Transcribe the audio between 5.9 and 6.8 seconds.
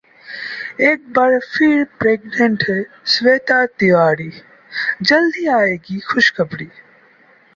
खुशखबरी